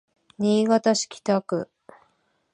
[0.39, 1.69] 新潟市北区